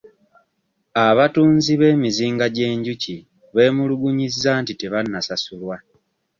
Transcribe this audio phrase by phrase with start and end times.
[1.07, 3.15] Abatunzi b'emizinga gy'enjuki
[3.53, 5.75] beemulugunyizza nti tebannasasulwa.